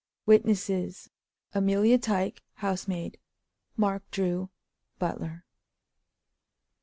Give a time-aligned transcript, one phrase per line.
[0.25, 1.11] "Witnesses:
[1.53, 3.19] "Amelia Tyke (housemaid).
[3.77, 4.49] "Mark Drew
[4.97, 5.45] (butler)."